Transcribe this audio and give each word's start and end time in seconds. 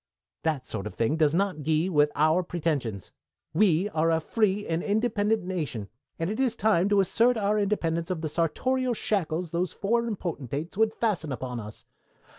That 0.41 0.65
sort 0.65 0.87
of 0.87 0.95
thing 0.95 1.15
does 1.17 1.35
not 1.35 1.61
gee 1.61 1.87
with 1.87 2.11
our 2.15 2.41
pretensions. 2.41 3.11
We 3.53 3.87
are 3.89 4.09
a 4.09 4.19
free 4.19 4.65
and 4.65 4.81
independent 4.81 5.43
nation, 5.43 5.89
and 6.17 6.27
it 6.27 6.39
is 6.39 6.55
time 6.55 6.89
to 6.89 7.01
assert 7.01 7.37
our 7.37 7.59
independence 7.59 8.09
of 8.09 8.21
the 8.21 8.27
sartorial 8.27 8.95
shackles 8.95 9.51
those 9.51 9.73
foreign 9.73 10.15
potentates 10.15 10.75
would 10.75 10.95
fasten 10.95 11.31
upon 11.31 11.59
us. 11.59 11.85